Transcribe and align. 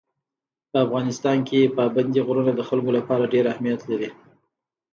په 0.71 0.77
افغانستان 0.85 1.37
کې 1.47 1.71
پابندي 1.77 2.21
غرونه 2.27 2.51
د 2.55 2.61
خلکو 2.69 2.89
لپاره 2.97 3.31
ډېر 3.33 3.45
اهمیت 3.53 3.81
لري. 3.91 4.09